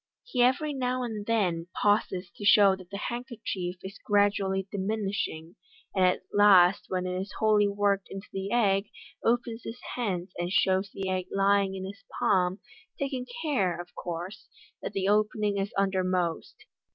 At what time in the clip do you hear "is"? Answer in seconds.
3.83-3.99, 7.21-7.35, 15.59-15.71